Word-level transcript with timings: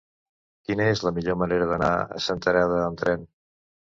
Quina 0.67 0.87
és 0.93 1.01
la 1.07 1.11
millor 1.17 1.37
manera 1.41 1.67
d'anar 1.73 1.91
a 2.19 2.21
Senterada 2.29 2.79
amb 2.87 3.01
tren? 3.03 3.29